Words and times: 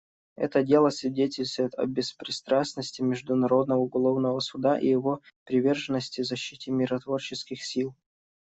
Это 0.35 0.63
дело 0.63 0.89
свидетельствует 0.89 1.75
о 1.77 1.85
беспристрастности 1.85 3.03
Международного 3.03 3.81
уголовного 3.81 4.39
суда 4.39 4.79
и 4.79 4.87
его 4.87 5.21
приверженности 5.45 6.23
защите 6.23 6.71
миротворческих 6.71 7.63
сил. 7.63 7.93